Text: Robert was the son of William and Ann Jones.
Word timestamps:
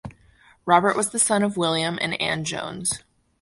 Robert 0.65 0.97
was 0.97 1.11
the 1.11 1.19
son 1.19 1.43
of 1.43 1.57
William 1.57 1.99
and 2.01 2.19
Ann 2.19 2.43
Jones. 2.43 3.03